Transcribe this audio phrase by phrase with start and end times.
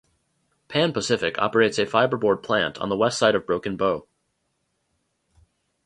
[0.67, 4.07] Pan Pacific operates a fiberboard plant on the west side of Broken Bow.